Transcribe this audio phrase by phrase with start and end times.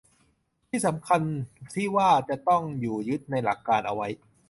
[0.85, 1.21] สำคัญ
[1.75, 4.07] ที่ว่าจะต้องอยู่ยึดในหลักการเอาไว้